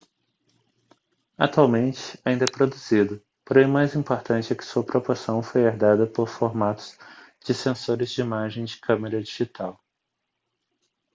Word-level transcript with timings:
atualmente 1.37 2.19
ainda 2.25 2.45
é 2.45 2.51
produzido 2.51 3.23
porém 3.45 3.67
o 3.67 3.69
mais 3.69 3.93
importante 3.95 4.51
é 4.51 4.55
que 4.55 4.65
sua 4.65 4.83
proporção 4.83 5.43
foi 5.43 5.61
herdada 5.61 6.07
por 6.07 6.27
formatos 6.27 6.97
de 7.45 7.53
sensores 7.53 8.09
de 8.09 8.21
imagem 8.21 8.65
de 8.65 8.79
câmera 8.81 9.21
digital 9.21 9.79